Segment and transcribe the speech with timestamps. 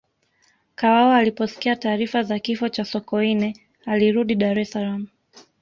[0.75, 5.07] kawawa aliposikia taarifa za kifo cha sokoine alirudi dar es Salaam